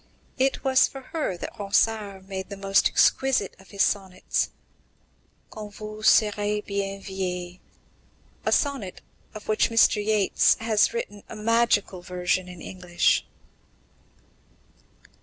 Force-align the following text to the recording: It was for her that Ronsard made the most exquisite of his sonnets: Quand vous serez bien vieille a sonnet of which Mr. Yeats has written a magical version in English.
It 0.39 0.63
was 0.63 0.87
for 0.87 1.01
her 1.13 1.37
that 1.37 1.59
Ronsard 1.59 2.27
made 2.27 2.49
the 2.49 2.57
most 2.57 2.87
exquisite 2.89 3.55
of 3.59 3.69
his 3.69 3.83
sonnets: 3.83 4.49
Quand 5.51 5.71
vous 5.75 6.01
serez 6.09 6.63
bien 6.65 6.99
vieille 7.03 7.59
a 8.43 8.51
sonnet 8.51 9.01
of 9.35 9.47
which 9.47 9.69
Mr. 9.69 10.03
Yeats 10.03 10.55
has 10.55 10.91
written 10.91 11.21
a 11.29 11.35
magical 11.35 12.01
version 12.01 12.47
in 12.47 12.63
English. 12.63 13.27